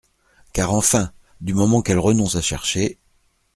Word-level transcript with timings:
Car 0.53 0.73
enfin, 0.73 1.11
du 1.41 1.53
moment 1.53 1.83
qu’elle 1.83 1.99
renonce 1.99 2.33
à 2.35 2.41
chercher!… 2.41 2.97